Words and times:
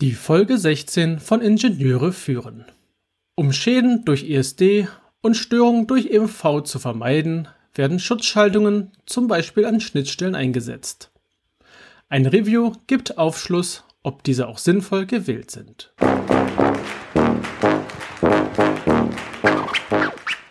Die 0.00 0.12
Folge 0.12 0.56
16 0.56 1.18
von 1.18 1.42
Ingenieure 1.42 2.14
führen. 2.14 2.64
Um 3.34 3.52
Schäden 3.52 4.06
durch 4.06 4.30
ESD 4.30 4.88
und 5.20 5.36
Störungen 5.36 5.86
durch 5.86 6.06
EMV 6.06 6.62
zu 6.64 6.78
vermeiden, 6.78 7.48
werden 7.74 7.98
Schutzschaltungen 7.98 8.92
zum 9.04 9.28
Beispiel 9.28 9.66
an 9.66 9.78
Schnittstellen 9.78 10.34
eingesetzt. 10.34 11.10
Ein 12.08 12.24
Review 12.24 12.72
gibt 12.86 13.18
Aufschluss, 13.18 13.84
ob 14.02 14.22
diese 14.22 14.48
auch 14.48 14.56
sinnvoll 14.56 15.04
gewählt 15.04 15.50
sind. 15.50 15.92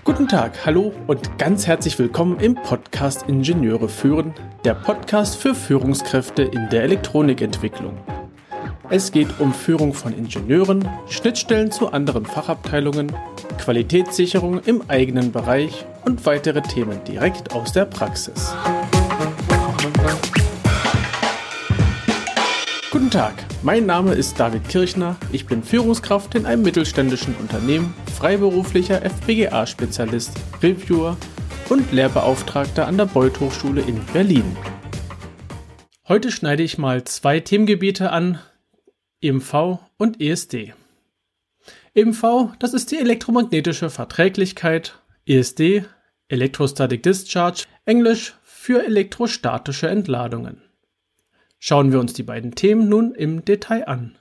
Guten 0.04 0.28
Tag, 0.28 0.64
hallo 0.64 0.94
und 1.08 1.40
ganz 1.40 1.66
herzlich 1.66 1.98
willkommen 1.98 2.40
im 2.40 2.54
Podcast 2.54 3.28
Ingenieure 3.28 3.90
führen, 3.90 4.36
der 4.64 4.76
Podcast 4.76 5.38
für 5.38 5.56
Führungskräfte 5.56 6.44
in 6.44 6.70
der 6.70 6.84
Elektronikentwicklung. 6.84 7.98
Es 8.92 9.12
geht 9.12 9.40
um 9.40 9.54
Führung 9.54 9.94
von 9.94 10.18
Ingenieuren, 10.18 10.90
Schnittstellen 11.08 11.72
zu 11.72 11.92
anderen 11.92 12.26
Fachabteilungen, 12.26 13.16
Qualitätssicherung 13.60 14.64
im 14.64 14.82
eigenen 14.88 15.32
Bereich 15.32 15.86
und 16.06 16.26
weitere 16.26 16.64
Themen 16.64 17.00
direkt 17.04 17.54
aus 17.54 17.72
der 17.72 17.86
Praxis. 17.86 18.52
Guten 22.90 23.12
Tag, 23.12 23.36
mein 23.62 23.86
Name 23.86 24.14
ist 24.14 24.40
David 24.40 24.68
Kirchner, 24.68 25.18
ich 25.32 25.46
bin 25.46 25.62
Führungskraft 25.62 26.34
in 26.34 26.48
einem 26.48 26.64
mittelständischen 26.64 27.36
Unternehmen, 27.36 27.94
freiberuflicher 28.18 29.04
FPGA-Spezialist, 29.04 30.32
Reviewer 30.64 31.16
und 31.70 31.92
Lehrbeauftragter 31.92 32.88
an 32.88 32.98
der 32.98 33.06
Beuth 33.06 33.40
Hochschule 33.40 33.82
in 33.82 34.04
Berlin. 34.14 34.58
Heute 36.08 36.32
schneide 36.32 36.64
ich 36.64 36.80
mal 36.80 37.04
zwei 37.04 37.40
Themengebiete 37.40 38.12
an, 38.12 38.40
EMV 39.22 39.80
und 39.98 40.22
ESD. 40.22 40.74
EMV, 41.94 42.54
das 42.60 42.74
ist 42.74 42.92
die 42.92 42.98
elektromagnetische 42.98 43.90
Verträglichkeit, 43.90 44.98
ESD, 45.26 45.84
Electrostatic 46.30 47.04
Discharge, 47.04 47.66
Englisch 47.84 48.36
für 48.44 48.86
elektrostatische 48.86 49.90
Entladungen. 49.90 50.62
Schauen 51.60 51.92
wir 51.92 52.00
uns 52.00 52.14
die 52.14 52.24
beiden 52.24 52.56
Themen 52.56 52.88
nun 52.88 53.14
im 53.14 53.44
Detail 53.44 53.88
an. 53.90 54.18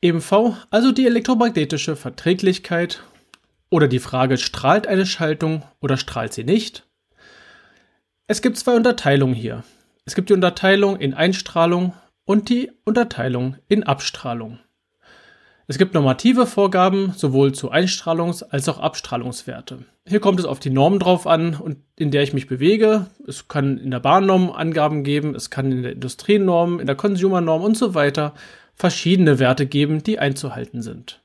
EMV, 0.00 0.54
also 0.70 0.92
die 0.92 1.06
elektromagnetische 1.06 1.96
Verträglichkeit 1.96 3.02
oder 3.70 3.88
die 3.88 3.98
Frage, 3.98 4.38
strahlt 4.38 4.86
eine 4.86 5.06
Schaltung 5.06 5.64
oder 5.80 5.96
strahlt 5.96 6.32
sie 6.32 6.44
nicht? 6.44 6.86
Es 8.28 8.40
gibt 8.40 8.56
zwei 8.56 8.76
Unterteilungen 8.76 9.34
hier. 9.34 9.64
Es 10.04 10.14
gibt 10.14 10.28
die 10.28 10.34
Unterteilung 10.34 11.00
in 11.00 11.14
Einstrahlung 11.14 11.94
und 12.28 12.50
die 12.50 12.70
Unterteilung 12.84 13.56
in 13.68 13.84
Abstrahlung. 13.84 14.58
Es 15.66 15.78
gibt 15.78 15.94
normative 15.94 16.44
Vorgaben 16.44 17.14
sowohl 17.16 17.52
zu 17.52 17.72
Einstrahlungs- 17.72 18.42
als 18.42 18.68
auch 18.68 18.78
Abstrahlungswerte. 18.78 19.86
Hier 20.06 20.20
kommt 20.20 20.38
es 20.38 20.44
auf 20.44 20.60
die 20.60 20.68
Norm 20.68 20.98
drauf 20.98 21.26
an 21.26 21.54
und 21.54 21.78
in 21.96 22.10
der 22.10 22.22
ich 22.22 22.34
mich 22.34 22.46
bewege. 22.46 23.06
Es 23.26 23.48
kann 23.48 23.78
in 23.78 23.90
der 23.90 24.00
Bahnnorm 24.00 24.50
Angaben 24.50 25.04
geben, 25.04 25.34
es 25.34 25.48
kann 25.48 25.72
in 25.72 25.82
der 25.82 25.92
Industrienorm, 25.92 26.80
in 26.80 26.86
der 26.86 26.96
Consumernorm 26.96 27.62
und 27.62 27.78
so 27.78 27.94
weiter 27.94 28.34
verschiedene 28.74 29.38
Werte 29.38 29.64
geben, 29.64 30.02
die 30.02 30.18
einzuhalten 30.18 30.82
sind. 30.82 31.22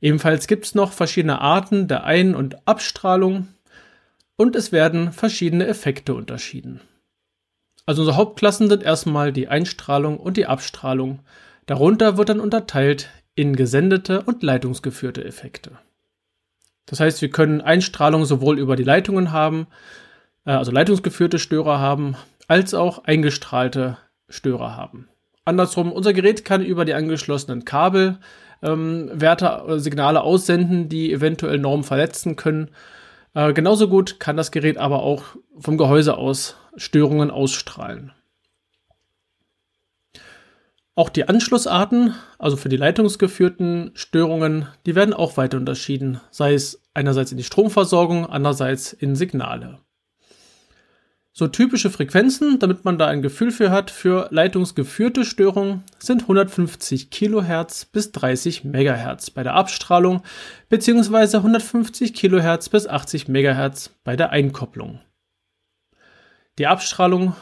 Ebenfalls 0.00 0.46
gibt 0.46 0.66
es 0.66 0.76
noch 0.76 0.92
verschiedene 0.92 1.40
Arten 1.40 1.88
der 1.88 2.04
Ein- 2.04 2.36
und 2.36 2.64
Abstrahlung 2.64 3.48
und 4.36 4.54
es 4.54 4.70
werden 4.70 5.10
verschiedene 5.10 5.66
Effekte 5.66 6.14
unterschieden. 6.14 6.80
Also 7.86 8.02
unsere 8.02 8.16
Hauptklassen 8.16 8.68
sind 8.68 8.82
erstmal 8.82 9.32
die 9.32 9.48
Einstrahlung 9.48 10.18
und 10.18 10.36
die 10.36 10.46
Abstrahlung. 10.46 11.20
Darunter 11.66 12.16
wird 12.16 12.28
dann 12.28 12.40
unterteilt 12.40 13.10
in 13.34 13.56
gesendete 13.56 14.22
und 14.22 14.42
leitungsgeführte 14.42 15.24
Effekte. 15.24 15.72
Das 16.86 17.00
heißt, 17.00 17.22
wir 17.22 17.30
können 17.30 17.60
Einstrahlung 17.60 18.24
sowohl 18.24 18.58
über 18.58 18.76
die 18.76 18.82
Leitungen 18.82 19.32
haben, 19.32 19.66
äh, 20.44 20.50
also 20.50 20.72
leitungsgeführte 20.72 21.38
Störer 21.38 21.78
haben, 21.78 22.16
als 22.48 22.74
auch 22.74 23.04
eingestrahlte 23.04 23.98
Störer 24.28 24.76
haben. 24.76 25.08
Andersrum, 25.44 25.92
unser 25.92 26.12
Gerät 26.12 26.44
kann 26.44 26.64
über 26.64 26.84
die 26.84 26.94
angeschlossenen 26.94 27.64
Kabel 27.64 28.18
ähm, 28.62 29.10
Werte, 29.12 29.62
äh, 29.68 29.78
Signale 29.78 30.22
aussenden, 30.22 30.88
die 30.88 31.12
eventuell 31.12 31.58
Normen 31.58 31.84
verletzen 31.84 32.36
können 32.36 32.70
äh, 33.34 33.52
genauso 33.52 33.88
gut 33.88 34.18
kann 34.18 34.36
das 34.36 34.50
Gerät 34.50 34.76
aber 34.78 35.02
auch 35.02 35.22
vom 35.58 35.78
Gehäuse 35.78 36.16
aus 36.16 36.56
Störungen 36.76 37.30
ausstrahlen. 37.30 38.12
Auch 40.94 41.08
die 41.08 41.28
Anschlussarten, 41.28 42.14
also 42.38 42.56
für 42.56 42.68
die 42.68 42.76
leitungsgeführten 42.76 43.92
Störungen, 43.94 44.66
die 44.84 44.94
werden 44.94 45.14
auch 45.14 45.36
weiter 45.36 45.56
unterschieden, 45.56 46.20
sei 46.30 46.52
es 46.52 46.82
einerseits 46.94 47.30
in 47.30 47.38
die 47.38 47.44
Stromversorgung, 47.44 48.26
andererseits 48.26 48.92
in 48.92 49.16
Signale. 49.16 49.78
So 51.32 51.46
typische 51.46 51.88
Frequenzen, 51.88 52.58
damit 52.58 52.84
man 52.84 52.98
da 52.98 53.06
ein 53.06 53.22
Gefühl 53.22 53.50
für 53.50 53.70
hat, 53.70 53.90
für 53.90 54.28
leitungsgeführte 54.30 55.24
Störungen 55.24 55.84
sind 55.98 56.22
150 56.22 57.08
kHz 57.10 57.86
bis 57.86 58.12
30 58.12 58.64
MHz 58.64 59.30
bei 59.30 59.42
der 59.42 59.54
Abstrahlung 59.54 60.22
bzw. 60.68 61.36
150 61.38 62.12
kHz 62.12 62.68
bis 62.68 62.86
80 62.86 63.28
MHz 63.28 63.90
bei 64.04 64.16
der 64.16 64.30
Einkopplung. 64.32 65.00
Die 66.60 66.66
Abstrahlung 66.66 67.34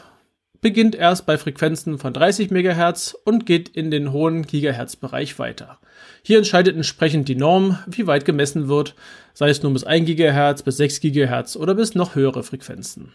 beginnt 0.60 0.94
erst 0.94 1.26
bei 1.26 1.38
Frequenzen 1.38 1.98
von 1.98 2.12
30 2.12 2.52
MHz 2.52 3.16
und 3.24 3.46
geht 3.46 3.68
in 3.68 3.90
den 3.90 4.12
hohen 4.12 4.46
Gigahertz-Bereich 4.46 5.40
weiter. 5.40 5.80
Hier 6.22 6.38
entscheidet 6.38 6.76
entsprechend 6.76 7.26
die 7.26 7.34
Norm, 7.34 7.80
wie 7.88 8.06
weit 8.06 8.24
gemessen 8.24 8.68
wird, 8.68 8.94
sei 9.34 9.48
es 9.48 9.60
nur 9.60 9.72
bis 9.72 9.82
1 9.82 10.06
GHz, 10.06 10.62
bis 10.62 10.76
6 10.76 11.00
GHz 11.00 11.56
oder 11.56 11.74
bis 11.74 11.96
noch 11.96 12.14
höhere 12.14 12.44
Frequenzen. 12.44 13.12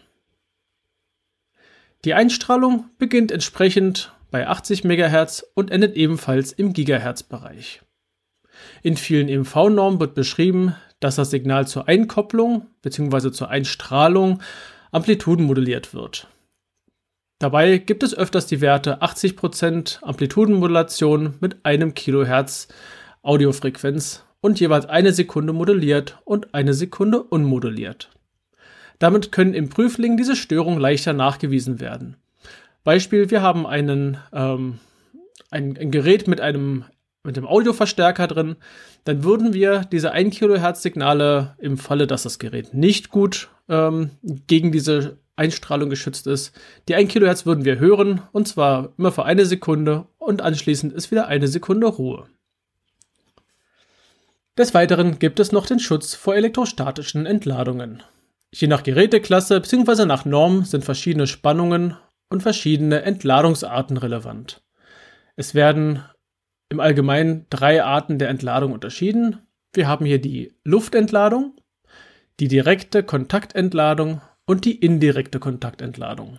Die 2.04 2.12
Einstrahlung 2.12 2.84
beginnt 2.98 3.32
entsprechend 3.32 4.12
bei 4.30 4.46
80 4.46 4.84
MHz 4.84 5.42
und 5.54 5.70
endet 5.70 5.96
ebenfalls 5.96 6.52
im 6.52 6.74
Gigahertz-Bereich. 6.74 7.80
In 8.82 8.98
vielen 8.98 9.30
EMV-Normen 9.30 10.00
wird 10.00 10.14
beschrieben, 10.14 10.76
dass 11.00 11.16
das 11.16 11.30
Signal 11.30 11.66
zur 11.66 11.88
Einkopplung 11.88 12.66
bzw. 12.82 13.32
zur 13.32 13.48
Einstrahlung 13.48 14.42
amplitudenmoduliert 14.94 15.92
wird. 15.92 16.28
Dabei 17.40 17.78
gibt 17.78 18.04
es 18.04 18.16
öfters 18.16 18.46
die 18.46 18.60
Werte 18.60 19.02
80% 19.02 20.02
Amplitudenmodulation 20.02 21.34
mit 21.40 21.64
einem 21.64 21.94
Kilohertz 21.94 22.68
Audiofrequenz 23.22 24.24
und 24.40 24.60
jeweils 24.60 24.86
eine 24.86 25.12
Sekunde 25.12 25.52
moduliert 25.52 26.18
und 26.24 26.54
eine 26.54 26.74
Sekunde 26.74 27.22
unmoduliert. 27.22 28.10
Damit 29.00 29.32
können 29.32 29.52
im 29.52 29.68
Prüfling 29.68 30.16
diese 30.16 30.36
Störungen 30.36 30.78
leichter 30.78 31.12
nachgewiesen 31.12 31.80
werden. 31.80 32.16
Beispiel, 32.84 33.30
wir 33.30 33.42
haben 33.42 33.66
einen, 33.66 34.18
ähm, 34.32 34.78
ein, 35.50 35.76
ein 35.76 35.90
Gerät 35.90 36.28
mit 36.28 36.40
einem 36.40 36.84
mit 37.26 37.36
dem 37.36 37.46
Audioverstärker 37.46 38.26
drin, 38.26 38.56
dann 39.04 39.24
würden 39.24 39.54
wir 39.54 39.86
diese 39.90 40.12
1 40.12 40.36
Kilohertz 40.36 40.82
Signale 40.82 41.54
im 41.58 41.78
Falle, 41.78 42.06
dass 42.06 42.24
das 42.24 42.38
Gerät 42.38 42.74
nicht 42.74 43.08
gut 43.08 43.48
ähm, 43.68 44.10
gegen 44.46 44.72
diese 44.72 45.18
Einstrahlung 45.36 45.90
geschützt 45.90 46.26
ist, 46.26 46.58
die 46.88 46.94
1 46.94 47.10
Kilohertz 47.10 47.44
würden 47.46 47.64
wir 47.64 47.78
hören 47.78 48.22
und 48.32 48.46
zwar 48.46 48.92
immer 48.98 49.12
für 49.12 49.24
eine 49.24 49.46
Sekunde 49.46 50.06
und 50.18 50.42
anschließend 50.42 50.92
ist 50.92 51.10
wieder 51.10 51.26
eine 51.26 51.48
Sekunde 51.48 51.86
Ruhe. 51.86 52.26
Des 54.56 54.72
Weiteren 54.72 55.18
gibt 55.18 55.40
es 55.40 55.50
noch 55.50 55.66
den 55.66 55.80
Schutz 55.80 56.14
vor 56.14 56.36
elektrostatischen 56.36 57.26
Entladungen. 57.26 58.04
Je 58.52 58.68
nach 58.68 58.84
Geräteklasse 58.84 59.60
bzw. 59.60 60.04
nach 60.04 60.24
Norm 60.24 60.64
sind 60.64 60.84
verschiedene 60.84 61.26
Spannungen 61.26 61.96
und 62.28 62.42
verschiedene 62.42 63.02
Entladungsarten 63.02 63.96
relevant. 63.96 64.62
Es 65.34 65.54
werden 65.54 66.04
im 66.68 66.78
Allgemeinen 66.78 67.46
drei 67.50 67.82
Arten 67.82 68.20
der 68.20 68.28
Entladung 68.28 68.72
unterschieden. 68.72 69.40
Wir 69.72 69.88
haben 69.88 70.06
hier 70.06 70.20
die 70.20 70.54
Luftentladung, 70.62 71.56
die 72.40 72.48
direkte 72.48 73.02
Kontaktentladung 73.02 74.20
und 74.46 74.64
die 74.64 74.76
indirekte 74.76 75.38
Kontaktentladung. 75.38 76.38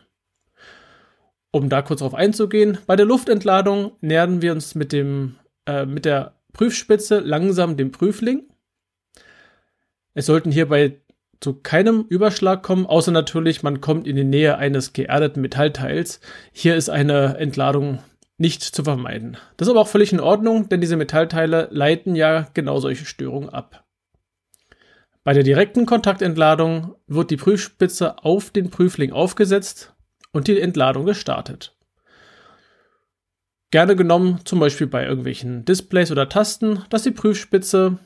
Um 1.51 1.69
da 1.69 1.81
kurz 1.81 1.99
darauf 1.99 2.13
einzugehen, 2.15 2.79
bei 2.85 2.95
der 2.95 3.05
Luftentladung 3.05 3.93
nähern 4.01 4.41
wir 4.41 4.51
uns 4.51 4.75
mit, 4.75 4.91
dem, 4.91 5.37
äh, 5.65 5.85
mit 5.85 6.03
der 6.03 6.35
Prüfspitze 6.51 7.19
langsam 7.19 7.77
dem 7.77 7.91
Prüfling. 7.91 8.45
Es 10.13 10.25
sollten 10.25 10.51
hierbei 10.51 10.99
zu 11.39 11.53
keinem 11.53 12.05
Überschlag 12.09 12.63
kommen, 12.63 12.85
außer 12.85 13.11
natürlich, 13.11 13.63
man 13.63 13.81
kommt 13.81 14.07
in 14.07 14.15
die 14.15 14.23
Nähe 14.23 14.57
eines 14.57 14.93
geerdeten 14.93 15.41
Metallteils. 15.41 16.19
Hier 16.51 16.75
ist 16.75 16.89
eine 16.89 17.37
Entladung 17.37 17.99
nicht 18.37 18.63
zu 18.63 18.83
vermeiden. 18.83 19.37
Das 19.55 19.67
ist 19.67 19.71
aber 19.71 19.81
auch 19.81 19.87
völlig 19.87 20.11
in 20.11 20.19
Ordnung, 20.19 20.67
denn 20.67 20.81
diese 20.81 20.97
Metallteile 20.97 21.69
leiten 21.71 22.15
ja 22.15 22.47
genau 22.53 22.79
solche 22.79 23.05
Störungen 23.05 23.49
ab. 23.49 23.84
Bei 25.25 25.33
der 25.33 25.41
direkten 25.41 25.87
Kontaktentladung 25.87 26.93
wird 27.07 27.31
die 27.31 27.35
Prüfspitze 27.35 28.23
auf 28.23 28.51
den 28.51 28.69
Prüfling 28.69 29.11
aufgesetzt 29.11 29.95
und 30.31 30.47
die 30.47 30.61
Entladung 30.61 31.07
gestartet. 31.07 31.75
gerne 33.71 33.95
genommen, 33.95 34.41
zum 34.45 34.59
Beispiel 34.59 34.85
bei 34.85 35.03
irgendwelchen 35.03 35.65
Displays 35.65 36.11
oder 36.11 36.29
Tasten, 36.29 36.83
dass 36.91 37.01
die 37.01 37.11
Prüfspitze 37.11 37.97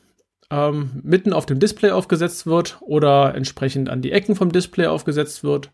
ähm, 0.50 0.92
mitten 1.04 1.34
auf 1.34 1.46
dem 1.46 1.60
Display 1.60 1.92
aufgesetzt 1.92 2.48
wird 2.48 2.78
oder 2.80 3.36
entsprechend 3.36 3.90
an 3.90 4.02
die 4.02 4.14
Ecken 4.14 4.38
vom 4.38 4.54
Display 4.54 4.88
aufgesetzt 4.88 5.44
wird 5.44 5.72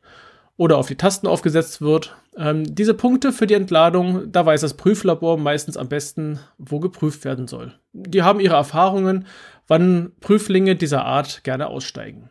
oder 0.57 0.77
auf 0.77 0.87
die 0.87 0.95
Tasten 0.95 1.27
aufgesetzt 1.27 1.81
wird. 1.81 2.15
Ähm, 2.37 2.75
diese 2.75 2.93
Punkte 2.93 3.31
für 3.31 3.47
die 3.47 3.53
Entladung, 3.53 4.31
da 4.31 4.45
weiß 4.45 4.61
das 4.61 4.73
Prüflabor 4.73 5.37
meistens 5.37 5.77
am 5.77 5.89
besten, 5.89 6.39
wo 6.57 6.79
geprüft 6.79 7.23
werden 7.23 7.47
soll. 7.47 7.73
Die 7.93 8.23
haben 8.23 8.39
ihre 8.39 8.55
Erfahrungen, 8.55 9.27
wann 9.67 10.11
Prüflinge 10.19 10.75
dieser 10.75 11.05
Art 11.05 11.43
gerne 11.43 11.67
aussteigen. 11.67 12.29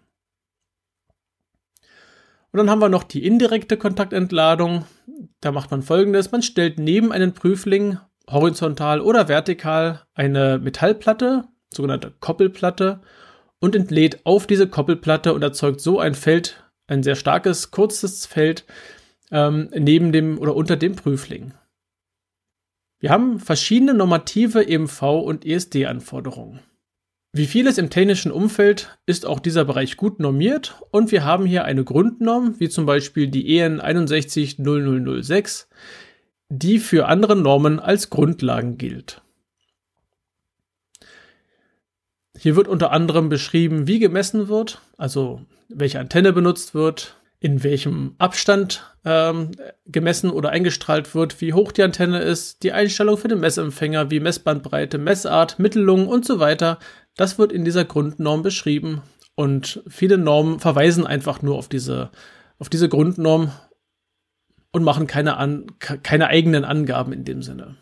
Und 2.53 2.59
dann 2.59 2.71
haben 2.71 2.81
wir 2.81 2.89
noch 2.89 3.03
die 3.03 3.27
indirekte 3.27 3.77
Kontaktentladung. 3.77 4.85
Da 5.41 5.51
macht 5.51 5.71
man 5.71 5.83
folgendes: 5.83 6.31
Man 6.31 6.43
stellt 6.43 6.79
neben 6.79 7.11
einen 7.11 7.35
Prüfling 7.35 7.99
horizontal 8.31 9.01
oder 9.01 9.29
vertikal 9.29 10.03
eine 10.15 10.59
Metallplatte, 10.59 11.49
sogenannte 11.73 12.13
Koppelplatte, 12.21 13.01
und 13.61 13.75
entlädt 13.75 14.25
auf 14.25 14.47
diese 14.47 14.69
Koppelplatte 14.69 15.35
und 15.35 15.43
erzeugt 15.43 15.81
so 15.81 15.99
ein 15.99 16.15
Feld, 16.15 16.63
ein 16.87 17.03
sehr 17.03 17.17
starkes, 17.17 17.71
kurzes 17.71 18.27
Feld 18.27 18.65
ähm, 19.31 19.71
neben 19.75 20.13
dem 20.13 20.39
oder 20.39 20.55
unter 20.55 20.77
dem 20.77 20.95
Prüfling. 20.95 21.55
Wir 23.01 23.11
haben 23.11 23.41
verschiedene 23.41 23.95
normative 23.95 24.67
EMV 24.67 25.03
und 25.03 25.45
ESD-Anforderungen. 25.45 26.61
Wie 27.37 27.47
vieles 27.47 27.79
im 27.79 27.91
technischen 27.91 28.31
Umfeld 28.31 28.97
ist 29.07 29.27
auch 29.27 29.41
dieser 29.41 29.65
Bereich 29.65 29.97
gut 29.97 30.21
normiert 30.21 30.81
und 30.93 31.11
wir 31.11 31.25
haben 31.25 31.47
hier 31.47 31.65
eine 31.65 31.83
Grundnorm, 31.83 32.61
wie 32.61 32.69
zum 32.69 32.87
Beispiel 32.87 33.27
die 33.27 33.59
EN 33.59 33.81
610006, 33.81 35.69
die 36.49 36.79
für 36.79 37.09
andere 37.09 37.35
Normen 37.35 37.81
als 37.81 38.09
Grundlagen 38.09 38.79
gilt. 38.79 39.21
Hier 42.39 42.55
wird 42.55 42.69
unter 42.69 42.93
anderem 42.93 43.31
beschrieben, 43.31 43.89
wie 43.89 43.99
gemessen 43.99 44.47
wird, 44.47 44.81
also 44.97 45.41
welche 45.69 45.99
Antenne 45.99 46.33
benutzt 46.33 46.73
wird, 46.73 47.17
in 47.41 47.63
welchem 47.65 48.15
Abstand 48.19 48.85
ähm, 49.05 49.51
gemessen 49.87 50.31
oder 50.31 50.51
eingestrahlt 50.51 51.15
wird, 51.15 51.41
wie 51.41 51.53
hoch 51.53 51.73
die 51.73 51.83
Antenne 51.83 52.21
ist, 52.21 52.63
die 52.63 52.73
Einstellung 52.73 53.19
für 53.19 53.29
den 53.29 53.41
Messempfänger, 53.41 54.11
wie 54.11 54.21
Messbandbreite, 54.21 54.99
Messart, 54.99 55.59
Mittellung 55.59 56.07
und 56.09 56.25
so 56.25 56.39
weiter. 56.39 56.79
Das 57.17 57.39
wird 57.39 57.53
in 57.53 57.65
dieser 57.65 57.85
Grundnorm 57.85 58.43
beschrieben 58.43 59.03
und 59.35 59.83
viele 59.89 60.19
Normen 60.19 60.61
verweisen 60.61 61.07
einfach 61.07 61.43
nur 61.43 61.57
auf 61.57 61.69
diese, 61.69 62.11
auf 62.59 62.69
diese 62.69 62.89
Grundnorm 62.89 63.53
und 64.73 64.83
machen 64.83 65.07
keine, 65.07 65.37
an, 65.37 65.67
keine 65.79 66.29
eigenen 66.29 66.65
Angaben 66.65 67.13
in 67.13 67.25
dem 67.25 67.43
Sinne. 67.43 67.77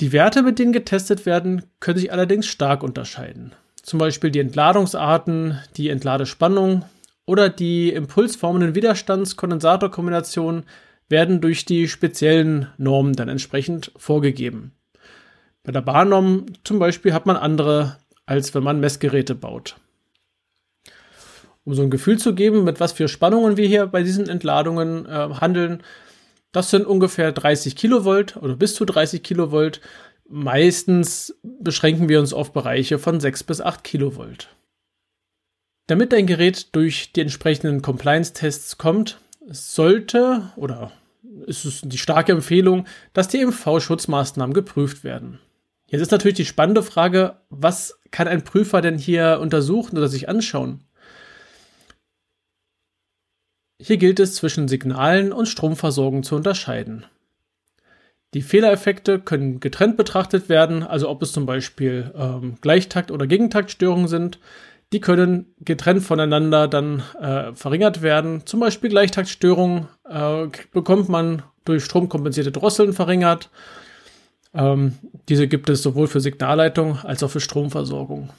Die 0.00 0.12
Werte, 0.12 0.42
mit 0.42 0.58
denen 0.58 0.72
getestet 0.72 1.26
werden, 1.26 1.64
können 1.80 1.98
sich 1.98 2.12
allerdings 2.12 2.46
stark 2.46 2.82
unterscheiden. 2.82 3.52
Zum 3.82 3.98
Beispiel 3.98 4.30
die 4.30 4.40
Entladungsarten, 4.40 5.60
die 5.76 5.90
Entladespannung 5.90 6.84
oder 7.26 7.48
die 7.48 7.90
impulsformenden 7.90 8.74
Widerstandskondensatorkombinationen 8.74 10.64
werden 11.08 11.40
durch 11.40 11.64
die 11.64 11.88
speziellen 11.88 12.68
Normen 12.78 13.14
dann 13.14 13.28
entsprechend 13.28 13.92
vorgegeben. 13.96 14.72
Bei 15.62 15.72
der 15.72 15.82
Barnorm 15.82 16.46
zum 16.64 16.78
Beispiel 16.78 17.12
hat 17.12 17.26
man 17.26 17.36
andere, 17.36 17.98
als 18.26 18.54
wenn 18.54 18.64
man 18.64 18.80
Messgeräte 18.80 19.34
baut. 19.34 19.76
Um 21.64 21.74
so 21.74 21.82
ein 21.82 21.90
Gefühl 21.90 22.18
zu 22.18 22.34
geben, 22.34 22.64
mit 22.64 22.80
was 22.80 22.92
für 22.92 23.06
Spannungen 23.06 23.56
wir 23.56 23.68
hier 23.68 23.86
bei 23.86 24.02
diesen 24.02 24.28
Entladungen 24.28 25.06
äh, 25.06 25.28
handeln, 25.40 25.82
das 26.50 26.70
sind 26.70 26.86
ungefähr 26.86 27.32
30 27.32 27.76
Kilovolt 27.76 28.36
oder 28.36 28.56
bis 28.56 28.74
zu 28.74 28.84
30 28.84 29.22
Kilovolt. 29.22 29.80
Meistens 30.28 31.38
beschränken 31.42 32.08
wir 32.08 32.20
uns 32.20 32.32
auf 32.32 32.52
Bereiche 32.52 32.98
von 32.98 33.20
6 33.20 33.44
bis 33.44 33.60
8 33.60 33.84
Kilovolt. 33.84 34.48
Damit 35.86 36.12
dein 36.12 36.26
Gerät 36.26 36.74
durch 36.74 37.12
die 37.12 37.20
entsprechenden 37.20 37.82
Compliance-Tests 37.82 38.78
kommt, 38.78 39.18
sollte 39.46 40.52
oder 40.56 40.92
ist 41.46 41.64
es 41.64 41.80
die 41.82 41.98
starke 41.98 42.32
Empfehlung, 42.32 42.86
dass 43.12 43.28
die 43.28 43.44
MV-Schutzmaßnahmen 43.44 44.54
geprüft 44.54 45.02
werden. 45.02 45.40
Jetzt 45.86 46.02
ist 46.02 46.10
natürlich 46.10 46.36
die 46.36 46.44
spannende 46.44 46.82
Frage, 46.82 47.36
was 47.50 48.00
kann 48.10 48.28
ein 48.28 48.44
Prüfer 48.44 48.80
denn 48.80 48.98
hier 48.98 49.38
untersuchen 49.40 49.98
oder 49.98 50.08
sich 50.08 50.28
anschauen? 50.28 50.84
Hier 53.78 53.96
gilt 53.96 54.20
es 54.20 54.36
zwischen 54.36 54.68
Signalen 54.68 55.32
und 55.32 55.46
Stromversorgung 55.46 56.22
zu 56.22 56.36
unterscheiden. 56.36 57.04
Die 58.32 58.42
Fehlereffekte 58.42 59.18
können 59.18 59.60
getrennt 59.60 59.96
betrachtet 59.96 60.48
werden, 60.48 60.82
also 60.82 61.10
ob 61.10 61.20
es 61.20 61.32
zum 61.32 61.44
Beispiel 61.44 62.12
ähm, 62.16 62.56
Gleichtakt- 62.62 63.10
oder 63.10 63.26
Gegentaktstörungen 63.26 64.08
sind. 64.08 64.38
Die 64.92 65.00
können 65.00 65.54
getrennt 65.60 66.02
voneinander 66.02 66.68
dann 66.68 67.02
äh, 67.20 67.54
verringert 67.54 68.02
werden. 68.02 68.44
Zum 68.44 68.60
Beispiel 68.60 68.90
Gleichtaktstörungen 68.90 69.88
äh, 70.08 70.48
bekommt 70.72 71.08
man 71.08 71.42
durch 71.64 71.84
stromkompensierte 71.84 72.52
Drosseln 72.52 72.92
verringert. 72.92 73.50
Ähm, 74.54 74.98
diese 75.28 75.48
gibt 75.48 75.70
es 75.70 75.82
sowohl 75.82 76.08
für 76.08 76.20
Signalleitung 76.20 76.98
als 76.98 77.22
auch 77.22 77.30
für 77.30 77.40
Stromversorgung. 77.40 78.30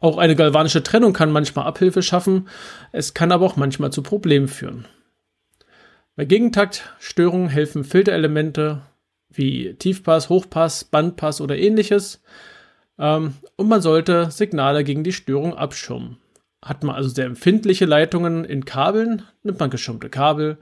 Auch 0.00 0.18
eine 0.18 0.36
galvanische 0.36 0.82
Trennung 0.82 1.12
kann 1.12 1.30
manchmal 1.30 1.66
Abhilfe 1.66 2.02
schaffen, 2.02 2.48
es 2.92 3.14
kann 3.14 3.32
aber 3.32 3.46
auch 3.46 3.56
manchmal 3.56 3.92
zu 3.92 4.02
Problemen 4.02 4.48
führen. 4.48 4.86
Bei 6.16 6.24
Gegentaktstörungen 6.24 7.48
helfen 7.48 7.84
Filterelemente 7.84 8.82
wie 9.30 9.74
Tiefpass, 9.74 10.28
Hochpass, 10.28 10.84
Bandpass 10.84 11.40
oder 11.40 11.56
ähnliches. 11.56 12.22
Ähm, 12.98 13.34
und 13.56 13.68
man 13.68 13.80
sollte 13.80 14.30
Signale 14.30 14.84
gegen 14.84 15.04
die 15.04 15.12
Störung 15.12 15.54
abschirmen. 15.54 16.18
Hat 16.64 16.82
man 16.82 16.96
also 16.96 17.08
sehr 17.08 17.26
empfindliche 17.26 17.84
Leitungen 17.84 18.44
in 18.44 18.64
Kabeln, 18.64 19.22
nimmt 19.42 19.60
man 19.60 19.70
geschirmte 19.70 20.08
Kabel. 20.08 20.58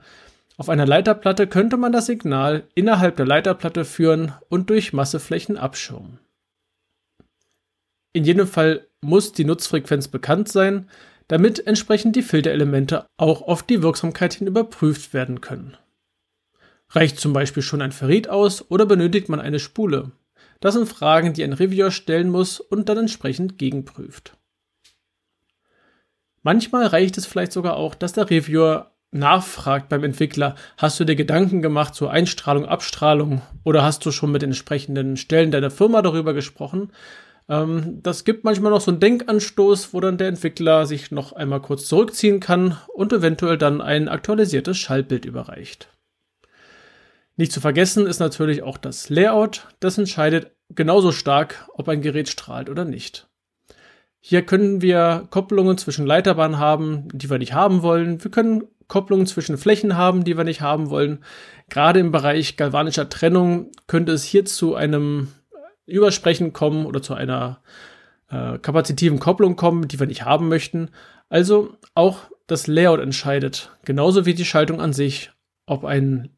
Auf 0.57 0.69
einer 0.69 0.85
Leiterplatte 0.85 1.47
könnte 1.47 1.77
man 1.77 1.91
das 1.91 2.05
Signal 2.05 2.63
innerhalb 2.75 3.17
der 3.17 3.25
Leiterplatte 3.25 3.85
führen 3.85 4.33
und 4.49 4.69
durch 4.69 4.93
Masseflächen 4.93 5.57
abschirmen. 5.57 6.19
In 8.13 8.23
jedem 8.23 8.47
Fall 8.47 8.87
muss 9.01 9.33
die 9.33 9.43
Nutzfrequenz 9.43 10.07
bekannt 10.07 10.47
sein, 10.47 10.89
damit 11.27 11.65
entsprechend 11.65 12.15
die 12.15 12.21
Filterelemente 12.21 13.07
auch 13.17 13.41
auf 13.41 13.63
die 13.63 13.81
Wirksamkeit 13.81 14.33
hin 14.35 14.47
überprüft 14.47 15.13
werden 15.13 15.41
können. 15.41 15.75
Reicht 16.89 17.19
zum 17.19 17.33
Beispiel 17.33 17.63
schon 17.63 17.81
ein 17.81 17.91
Ferrit 17.91 18.29
aus 18.29 18.69
oder 18.69 18.85
benötigt 18.85 19.27
man 19.27 19.39
eine 19.41 19.59
Spule? 19.59 20.11
Das 20.65 20.73
sind 20.73 20.89
Fragen, 20.89 21.33
die 21.33 21.43
ein 21.43 21.53
Reviewer 21.53 21.91
stellen 21.91 22.27
muss 22.27 22.59
und 22.59 22.89
dann 22.89 22.97
entsprechend 22.97 23.59
gegenprüft. 23.59 24.35
Manchmal 26.41 26.87
reicht 26.87 27.19
es 27.19 27.27
vielleicht 27.27 27.51
sogar 27.51 27.75
auch, 27.75 27.93
dass 27.93 28.13
der 28.13 28.31
Reviewer 28.31 28.95
nachfragt 29.11 29.89
beim 29.89 30.03
Entwickler, 30.03 30.55
hast 30.79 30.99
du 30.99 31.03
dir 31.03 31.15
Gedanken 31.15 31.61
gemacht 31.61 31.93
zur 31.93 32.09
Einstrahlung, 32.09 32.65
Abstrahlung 32.65 33.43
oder 33.63 33.83
hast 33.83 34.03
du 34.07 34.11
schon 34.11 34.31
mit 34.31 34.41
den 34.41 34.49
entsprechenden 34.49 35.17
Stellen 35.17 35.51
deiner 35.51 35.69
Firma 35.69 36.01
darüber 36.01 36.33
gesprochen? 36.33 36.91
Ähm, 37.47 37.99
das 38.01 38.23
gibt 38.23 38.43
manchmal 38.43 38.71
noch 38.71 38.81
so 38.81 38.89
einen 38.89 38.99
Denkanstoß, 38.99 39.93
wo 39.93 39.99
dann 39.99 40.17
der 40.17 40.29
Entwickler 40.29 40.87
sich 40.87 41.11
noch 41.11 41.33
einmal 41.33 41.61
kurz 41.61 41.85
zurückziehen 41.85 42.39
kann 42.39 42.75
und 42.91 43.13
eventuell 43.13 43.59
dann 43.59 43.81
ein 43.81 44.09
aktualisiertes 44.09 44.79
Schaltbild 44.79 45.25
überreicht. 45.25 45.89
Nicht 47.37 47.51
zu 47.51 47.59
vergessen 47.59 48.07
ist 48.07 48.19
natürlich 48.19 48.63
auch 48.63 48.77
das 48.77 49.09
Layout. 49.09 49.67
Das 49.79 49.97
entscheidet 49.97 50.54
genauso 50.69 51.11
stark, 51.11 51.69
ob 51.73 51.87
ein 51.89 52.01
Gerät 52.01 52.29
strahlt 52.29 52.69
oder 52.69 52.85
nicht. 52.85 53.27
Hier 54.19 54.41
können 54.41 54.81
wir 54.81 55.27
Kopplungen 55.29 55.77
zwischen 55.77 56.05
Leiterbahnen 56.05 56.57
haben, 56.57 57.07
die 57.13 57.29
wir 57.29 57.37
nicht 57.37 57.53
haben 57.53 57.83
wollen. 57.83 58.23
Wir 58.23 58.31
können 58.31 58.63
Kopplungen 58.87 59.27
zwischen 59.27 59.57
Flächen 59.57 59.97
haben, 59.97 60.23
die 60.23 60.37
wir 60.37 60.43
nicht 60.43 60.61
haben 60.61 60.89
wollen. 60.89 61.23
Gerade 61.69 61.99
im 61.99 62.11
Bereich 62.11 62.57
galvanischer 62.57 63.09
Trennung 63.09 63.71
könnte 63.87 64.11
es 64.11 64.23
hier 64.23 64.45
zu 64.45 64.75
einem 64.75 65.27
Übersprechen 65.85 66.53
kommen 66.53 66.85
oder 66.85 67.01
zu 67.01 67.13
einer 67.13 67.61
äh, 68.29 68.57
kapazitiven 68.57 69.19
Kopplungen 69.19 69.55
kommen, 69.55 69.87
die 69.87 69.99
wir 69.99 70.07
nicht 70.07 70.25
haben 70.25 70.47
möchten. 70.47 70.89
Also 71.29 71.77
auch 71.93 72.19
das 72.47 72.67
Layout 72.67 72.99
entscheidet, 72.99 73.71
genauso 73.85 74.25
wie 74.25 74.33
die 74.33 74.45
Schaltung 74.45 74.81
an 74.81 74.93
sich, 74.93 75.31
ob 75.65 75.83
ein, 75.83 76.29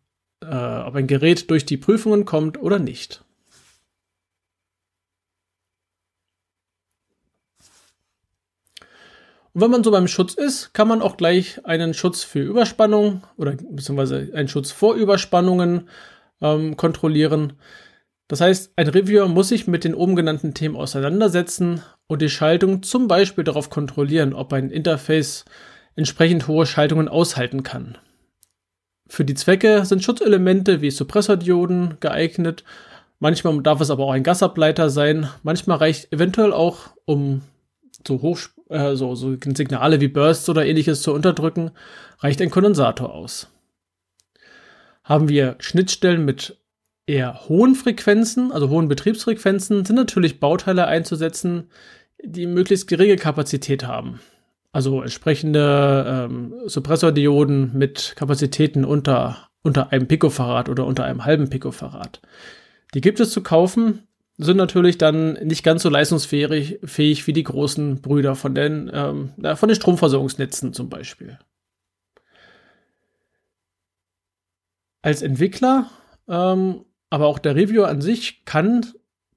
äh, 0.43 0.79
ob 0.81 0.95
ein 0.95 1.07
Gerät 1.07 1.49
durch 1.49 1.65
die 1.65 1.77
Prüfungen 1.77 2.25
kommt 2.25 2.61
oder 2.61 2.79
nicht. 2.79 3.23
Und 9.57 9.63
wenn 9.63 9.71
man 9.71 9.83
so 9.83 9.89
beim 9.89 10.07
Schutz 10.07 10.35
ist, 10.35 10.75
kann 10.75 10.87
man 10.87 11.01
auch 11.01 11.17
gleich 11.17 11.65
einen 11.65 11.95
Schutz 11.95 12.21
für 12.21 12.41
Überspannung 12.41 13.23
oder 13.37 13.53
beziehungsweise 13.53 14.29
einen 14.35 14.47
Schutz 14.47 14.69
vor 14.69 14.93
Überspannungen 14.93 15.89
ähm, 16.43 16.77
kontrollieren. 16.77 17.53
Das 18.27 18.39
heißt, 18.39 18.73
ein 18.75 18.87
Reviewer 18.87 19.27
muss 19.27 19.47
sich 19.47 19.65
mit 19.65 19.83
den 19.83 19.95
oben 19.95 20.15
genannten 20.15 20.53
Themen 20.53 20.75
auseinandersetzen 20.75 21.81
und 22.05 22.21
die 22.21 22.29
Schaltung 22.29 22.83
zum 22.83 23.07
Beispiel 23.07 23.43
darauf 23.43 23.71
kontrollieren, 23.71 24.35
ob 24.35 24.53
ein 24.53 24.69
Interface 24.69 25.45
entsprechend 25.95 26.47
hohe 26.47 26.67
Schaltungen 26.67 27.07
aushalten 27.07 27.63
kann. 27.63 27.97
Für 29.07 29.25
die 29.25 29.33
Zwecke 29.33 29.85
sind 29.85 30.03
Schutzelemente 30.03 30.81
wie 30.81 30.91
Suppressordioden 30.91 31.97
geeignet. 31.99 32.63
Manchmal 33.17 33.59
darf 33.63 33.81
es 33.81 33.89
aber 33.89 34.03
auch 34.03 34.11
ein 34.11 34.21
Gasableiter 34.21 34.91
sein. 34.91 35.27
Manchmal 35.41 35.77
reicht 35.77 36.13
eventuell 36.13 36.53
auch, 36.53 36.91
um 37.05 37.41
so 38.07 38.21
hoch 38.21 38.39
äh, 38.69 38.95
so, 38.95 39.15
so 39.15 39.35
Signale 39.35 40.01
wie 40.01 40.07
Bursts 40.07 40.49
oder 40.49 40.65
ähnliches 40.65 41.01
zu 41.01 41.13
unterdrücken, 41.13 41.71
reicht 42.19 42.41
ein 42.41 42.49
Kondensator 42.49 43.13
aus. 43.13 43.47
Haben 45.03 45.29
wir 45.29 45.55
Schnittstellen 45.59 46.25
mit 46.25 46.57
eher 47.05 47.47
hohen 47.47 47.75
Frequenzen, 47.75 48.51
also 48.51 48.69
hohen 48.69 48.89
Betriebsfrequenzen, 48.89 49.85
sind 49.85 49.95
natürlich 49.95 50.39
Bauteile 50.39 50.87
einzusetzen, 50.87 51.69
die 52.21 52.47
möglichst 52.47 52.87
geringe 52.87 53.15
Kapazität 53.15 53.85
haben. 53.85 54.19
Also 54.73 55.01
entsprechende 55.01 56.05
ähm, 56.07 56.53
Suppressordioden 56.65 57.71
mit 57.77 58.13
Kapazitäten 58.17 58.83
unter, 58.83 59.49
unter 59.63 59.93
einem 59.93 60.07
Picofarad 60.07 60.67
oder 60.67 60.85
unter 60.85 61.05
einem 61.05 61.23
halben 61.23 61.49
Picofarad. 61.49 62.21
Die 62.93 63.01
gibt 63.01 63.19
es 63.19 63.31
zu 63.31 63.41
kaufen, 63.41 64.06
sind 64.37 64.57
natürlich 64.57 64.97
dann 64.97 65.33
nicht 65.33 65.63
ganz 65.63 65.81
so 65.81 65.89
leistungsfähig 65.89 66.79
fähig 66.83 67.25
wie 67.27 67.33
die 67.33 67.43
großen 67.43 68.01
Brüder 68.01 68.35
von 68.35 68.53
den, 68.53 68.89
ähm, 68.93 69.33
von 69.55 69.69
den 69.69 69.75
Stromversorgungsnetzen 69.75 70.73
zum 70.73 70.89
Beispiel. 70.89 71.39
Als 75.01 75.21
Entwickler, 75.21 75.89
ähm, 76.27 76.85
aber 77.09 77.27
auch 77.27 77.39
der 77.39 77.55
Reviewer 77.55 77.87
an 77.87 78.01
sich 78.01 78.45
kann 78.45 78.85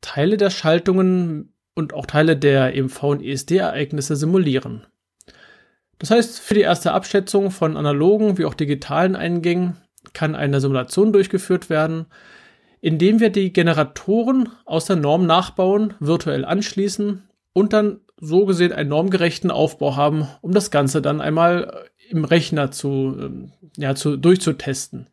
Teile 0.00 0.36
der 0.36 0.50
Schaltungen 0.50 1.54
und 1.74 1.94
auch 1.94 2.06
Teile 2.06 2.36
der 2.36 2.74
EMV 2.74 3.02
und 3.04 3.22
ESD-Ereignisse 3.22 4.16
simulieren. 4.16 4.86
Das 5.98 6.10
heißt, 6.10 6.40
für 6.40 6.54
die 6.54 6.62
erste 6.62 6.92
Abschätzung 6.92 7.50
von 7.50 7.76
analogen 7.76 8.38
wie 8.38 8.44
auch 8.44 8.54
digitalen 8.54 9.16
Eingängen 9.16 9.76
kann 10.12 10.34
eine 10.34 10.60
Simulation 10.60 11.12
durchgeführt 11.12 11.70
werden, 11.70 12.06
indem 12.80 13.20
wir 13.20 13.30
die 13.30 13.52
Generatoren 13.52 14.48
aus 14.64 14.86
der 14.86 14.96
Norm 14.96 15.26
nachbauen, 15.26 15.94
virtuell 16.00 16.44
anschließen 16.44 17.22
und 17.52 17.72
dann 17.72 18.00
so 18.20 18.46
gesehen 18.46 18.72
einen 18.72 18.90
normgerechten 18.90 19.50
Aufbau 19.50 19.96
haben, 19.96 20.28
um 20.40 20.52
das 20.52 20.70
Ganze 20.70 21.02
dann 21.02 21.20
einmal 21.20 21.86
im 22.10 22.24
Rechner 22.24 22.70
zu, 22.70 23.16
ähm, 23.18 23.52
ja, 23.76 23.94
zu, 23.94 24.16
durchzutesten. 24.16 25.08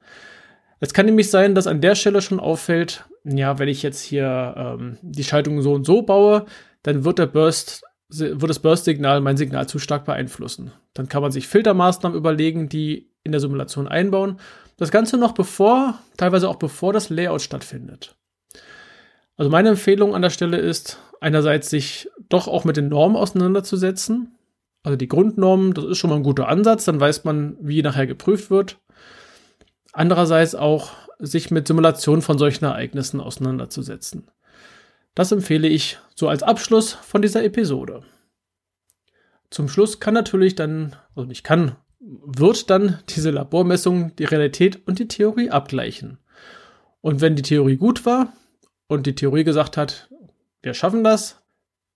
Es 0.79 0.93
kann 0.93 1.05
nämlich 1.05 1.29
sein, 1.29 1.55
dass 1.55 1.67
an 1.67 1.81
der 1.81 1.95
Stelle 1.95 2.21
schon 2.21 2.39
auffällt, 2.39 3.05
ja, 3.23 3.59
wenn 3.59 3.69
ich 3.69 3.83
jetzt 3.83 4.01
hier 4.01 4.53
ähm, 4.57 4.97
die 5.01 5.23
Schaltung 5.23 5.61
so 5.61 5.73
und 5.73 5.85
so 5.85 6.01
baue, 6.01 6.45
dann 6.83 7.03
wird 7.03 7.19
der 7.19 7.27
Burst, 7.27 7.83
wird 8.09 8.49
das 8.49 8.59
Burst-Signal 8.59 9.21
mein 9.21 9.37
Signal 9.37 9.67
zu 9.67 9.79
stark 9.79 10.05
beeinflussen. 10.05 10.71
Dann 10.93 11.09
kann 11.09 11.21
man 11.21 11.31
sich 11.31 11.47
Filtermaßnahmen 11.47 12.17
überlegen, 12.17 12.69
die 12.69 13.09
in 13.23 13.31
der 13.31 13.41
Simulation 13.41 13.87
einbauen 13.87 14.39
das 14.77 14.91
Ganze 14.91 15.17
noch 15.17 15.33
bevor, 15.33 15.99
teilweise 16.17 16.47
auch 16.47 16.55
bevor 16.55 16.93
das 16.93 17.09
Layout 17.09 17.41
stattfindet. 17.41 18.15
Also 19.35 19.51
meine 19.51 19.69
Empfehlung 19.69 20.15
an 20.15 20.21
der 20.21 20.29
Stelle 20.29 20.57
ist, 20.57 20.99
einerseits 21.21 21.69
sich 21.69 22.09
doch 22.29 22.47
auch 22.47 22.63
mit 22.63 22.77
den 22.77 22.89
Normen 22.89 23.15
auseinanderzusetzen. 23.15 24.35
Also 24.83 24.95
die 24.95 25.07
Grundnormen, 25.07 25.73
das 25.73 25.85
ist 25.85 25.97
schon 25.97 26.09
mal 26.09 26.15
ein 26.15 26.23
guter 26.23 26.47
Ansatz, 26.47 26.85
dann 26.85 26.99
weiß 26.99 27.23
man, 27.23 27.57
wie 27.59 27.81
nachher 27.81 28.07
geprüft 28.07 28.49
wird. 28.49 28.79
Andererseits 29.93 30.55
auch 30.55 30.91
sich 31.19 31.51
mit 31.51 31.67
Simulationen 31.67 32.21
von 32.21 32.37
solchen 32.37 32.65
Ereignissen 32.65 33.19
auseinanderzusetzen. 33.19 34.29
Das 35.15 35.31
empfehle 35.31 35.67
ich 35.67 35.97
so 36.15 36.29
als 36.29 36.43
Abschluss 36.43 36.93
von 36.93 37.23
dieser 37.23 37.43
Episode. 37.43 38.03
Zum 39.49 39.69
Schluss 39.69 39.99
kann 39.99 40.13
natürlich 40.13 40.55
dann, 40.55 40.95
also 41.15 41.27
nicht 41.27 41.43
kann, 41.43 41.75
wird 41.99 42.69
dann 42.69 42.99
diese 43.09 43.31
Labormessung 43.31 44.15
die 44.15 44.25
Realität 44.25 44.87
und 44.87 44.99
die 44.99 45.07
Theorie 45.07 45.49
abgleichen. 45.49 46.19
Und 47.01 47.21
wenn 47.21 47.35
die 47.35 47.41
Theorie 47.41 47.77
gut 47.77 48.05
war 48.05 48.33
und 48.87 49.07
die 49.07 49.15
Theorie 49.15 49.43
gesagt 49.43 49.77
hat, 49.77 50.09
wir 50.61 50.73
schaffen 50.73 51.03
das, 51.03 51.43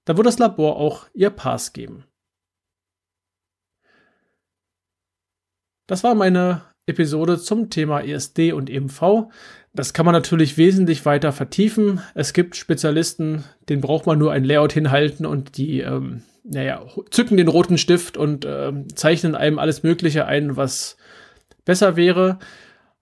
dann 0.05 0.17
wird 0.17 0.27
das 0.27 0.39
Labor 0.39 0.77
auch 0.77 1.07
ihr 1.13 1.29
Pass 1.29 1.73
geben. 1.73 2.05
Das 5.87 6.03
war 6.03 6.15
meine 6.15 6.61
Episode 6.85 7.39
zum 7.39 7.69
Thema 7.69 8.01
ESD 8.01 8.53
und 8.53 8.69
EMV. 8.69 9.29
Das 9.73 9.93
kann 9.93 10.05
man 10.05 10.13
natürlich 10.13 10.57
wesentlich 10.57 11.05
weiter 11.05 11.31
vertiefen. 11.31 12.01
Es 12.15 12.33
gibt 12.33 12.55
Spezialisten, 12.55 13.43
denen 13.69 13.81
braucht 13.81 14.05
man 14.05 14.17
nur 14.17 14.31
ein 14.31 14.43
Layout 14.43 14.73
hinhalten 14.73 15.25
und 15.25 15.57
die 15.57 15.81
ähm, 15.81 16.23
naja, 16.43 16.85
zücken 17.09 17.37
den 17.37 17.47
roten 17.47 17.77
Stift 17.77 18.17
und 18.17 18.45
äh, 18.45 18.71
zeichnen 18.95 19.35
einem 19.35 19.59
alles 19.59 19.83
Mögliche 19.83 20.25
ein, 20.25 20.57
was 20.57 20.97
besser 21.65 21.95
wäre. 21.95 22.39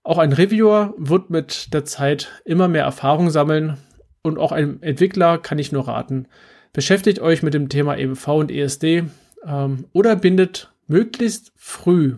Auch 0.03 0.17
ein 0.17 0.34
Reviewer 0.34 0.93
wird 0.98 1.29
mit 1.29 1.74
der 1.74 1.86
Zeit 1.86 2.29
immer 2.46 2.67
mehr 2.67 2.84
Erfahrung 2.84 3.29
sammeln 3.29 3.77
und 4.22 4.38
auch 4.38 4.51
ein 4.51 4.81
Entwickler 4.81 5.38
kann 5.38 5.60
ich 5.60 5.72
nur 5.72 5.88
raten. 5.88 6.27
Beschäftigt 6.74 7.19
euch 7.19 7.43
mit 7.43 7.53
dem 7.53 7.69
Thema 7.69 7.96
EMV 7.96 8.27
und 8.27 8.51
ESD 8.51 9.05
ähm, 9.46 9.86
oder 9.93 10.15
bindet 10.15 10.72
möglichst 10.88 11.51
früh 11.55 12.15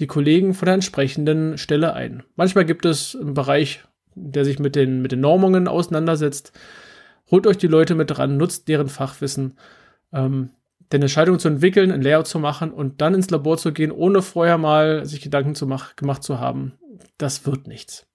die 0.00 0.06
Kollegen 0.06 0.54
von 0.54 0.66
der 0.66 0.74
entsprechenden 0.74 1.58
Stelle 1.58 1.94
ein. 1.94 2.22
Manchmal 2.36 2.64
gibt 2.64 2.84
es 2.84 3.16
einen 3.16 3.34
Bereich, 3.34 3.84
der 4.14 4.44
sich 4.44 4.58
mit 4.58 4.76
den, 4.76 5.02
mit 5.02 5.12
den 5.12 5.20
Normungen 5.20 5.66
auseinandersetzt. 5.66 6.52
Holt 7.30 7.46
euch 7.46 7.58
die 7.58 7.66
Leute 7.66 7.94
mit 7.94 8.10
dran, 8.10 8.36
nutzt 8.36 8.68
deren 8.68 8.88
Fachwissen. 8.88 9.58
Ähm, 10.12 10.50
denn 10.92 11.00
eine 11.02 11.08
Schaltung 11.08 11.38
zu 11.38 11.48
entwickeln, 11.48 11.90
ein 11.92 12.02
Layout 12.02 12.26
zu 12.26 12.38
machen 12.38 12.72
und 12.72 13.00
dann 13.00 13.14
ins 13.14 13.30
Labor 13.30 13.58
zu 13.58 13.72
gehen, 13.72 13.92
ohne 13.92 14.22
vorher 14.22 14.58
mal 14.58 15.04
sich 15.04 15.20
Gedanken 15.20 15.54
zu 15.54 15.66
mach, 15.66 15.96
gemacht 15.96 16.22
zu 16.22 16.40
haben, 16.40 16.78
das 17.18 17.46
wird 17.46 17.66
nichts. 17.66 18.06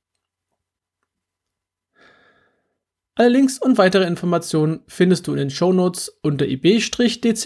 Alle 3.15 3.29
Links 3.29 3.59
und 3.59 3.77
weitere 3.77 4.05
Informationen 4.05 4.79
findest 4.87 5.27
du 5.27 5.33
in 5.33 5.37
den 5.37 5.51
Shownotes 5.51 6.17
unter 6.23 6.47
ib-dck.de 6.47 7.43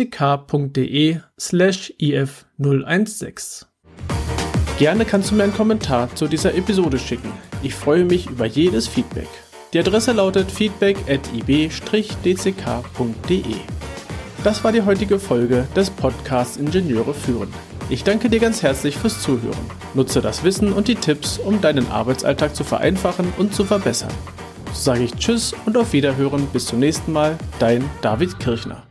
slash 1.38 1.94
if016. 2.00 3.66
Gerne 4.80 5.04
kannst 5.04 5.32
du 5.32 5.36
mir 5.36 5.44
einen 5.44 5.54
Kommentar 5.54 6.16
zu 6.16 6.28
dieser 6.28 6.56
Episode 6.56 6.98
schicken. 6.98 7.34
Ich 7.64 7.76
freue 7.76 8.06
mich 8.06 8.30
über 8.30 8.46
jedes 8.46 8.88
Feedback. 8.88 9.28
Die 9.74 9.80
Adresse 9.80 10.14
lautet 10.14 10.50
feedback 10.50 10.98
at 11.10 11.20
ib-dck.de. 11.34 11.68
Das 14.48 14.64
war 14.64 14.72
die 14.72 14.84
heutige 14.84 15.20
Folge 15.20 15.68
des 15.76 15.90
Podcasts 15.90 16.56
Ingenieure 16.56 17.14
führen. 17.14 17.54
Ich 17.90 18.06
danke 18.06 18.30
dir 18.30 18.40
ganz 18.40 18.64
herzlich 18.64 18.96
fürs 18.96 19.22
Zuhören. 19.22 19.60
Nutze 19.94 20.22
das 20.22 20.46
Wissen 20.46 20.72
und 20.72 20.88
die 20.88 20.96
Tipps, 20.96 21.38
um 21.38 21.60
deinen 21.60 21.92
Arbeitsalltag 21.92 22.56
zu 22.56 22.64
vereinfachen 22.64 23.34
und 23.38 23.54
zu 23.54 23.66
verbessern. 23.66 24.14
So 24.72 24.84
sage 24.84 25.04
ich 25.04 25.12
Tschüss 25.16 25.54
und 25.66 25.76
auf 25.76 25.92
Wiederhören 25.92 26.48
bis 26.54 26.66
zum 26.66 26.80
nächsten 26.80 27.12
Mal, 27.12 27.38
dein 27.60 27.84
David 28.02 28.40
Kirchner. 28.40 28.87